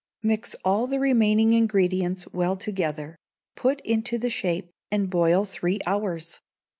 Mix 0.23 0.55
all 0.65 0.87
the 0.87 0.99
remaining 0.99 1.53
ingredients 1.53 2.27
well 2.33 2.57
together, 2.57 3.19
put 3.55 3.79
into 3.81 4.17
the 4.17 4.31
shape, 4.31 4.71
and 4.89 5.11
boil 5.11 5.45
three 5.45 5.77
hours. 5.85 6.39